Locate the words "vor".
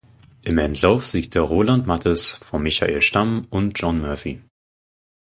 2.31-2.59